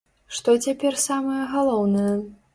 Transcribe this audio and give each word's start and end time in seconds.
Што 0.37 0.55
цяпер 0.67 0.97
самае 1.03 1.39
галоўнае? 1.53 2.13